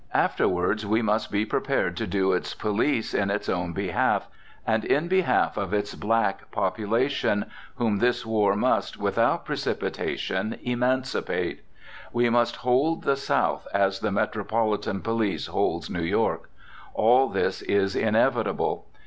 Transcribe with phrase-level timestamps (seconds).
[0.15, 4.27] Afterward we must be prepared to do its police in its own behalf,
[4.65, 11.61] and in behalf of its black population, whom this war must, without precipitation, emancipate.
[12.11, 16.49] We must hold the South as the metropolitan police holds New York.
[16.95, 18.87] All this is inevitable.